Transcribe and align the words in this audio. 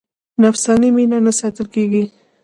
نفساني 0.41 0.89
مینه 0.95 1.17
نه 1.25 1.31
ستایل 1.39 1.67
کېږي. 1.73 2.03